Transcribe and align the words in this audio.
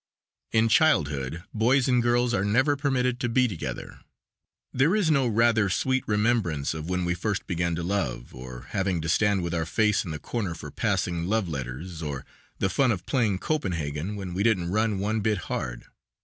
In 0.51 0.67
childhood, 0.67 1.43
boys 1.53 1.87
and 1.87 2.01
girls 2.01 2.33
are 2.33 2.43
never 2.43 2.75
permitted 2.75 3.19
to 3.19 3.29
be 3.29 3.47
together. 3.47 3.99
There 4.73 4.95
is 4.95 5.11
no 5.11 5.27
rather 5.27 5.69
sweet 5.69 6.03
remembrance 6.07 6.73
of 6.73 6.89
when 6.89 7.05
we 7.05 7.13
first 7.13 7.45
began 7.45 7.75
to 7.75 7.83
love, 7.83 8.33
or 8.33 8.63
having 8.69 8.99
to 9.01 9.07
stand 9.09 9.43
with 9.43 9.53
our 9.53 9.67
face 9.67 10.03
in 10.03 10.09
the 10.09 10.17
corner 10.17 10.55
for 10.55 10.71
passing 10.71 11.27
"love 11.27 11.47
letters," 11.47 12.01
or 12.01 12.25
the 12.57 12.67
fun 12.67 12.91
of 12.91 13.05
playing 13.05 13.37
"Copenhagen" 13.37 14.15
when 14.15 14.33
we 14.33 14.41
didn't 14.41 14.71
run 14.71 14.97
one 14.97 15.19
bit 15.19 15.37
hard. 15.37 15.85